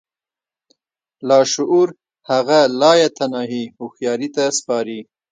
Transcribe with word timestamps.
لاشعور 1.27 1.89
هغه 2.29 2.59
لايتناهي 2.81 3.63
هوښياري 3.77 4.29
ته 4.35 4.43
سپاري. 4.57 4.99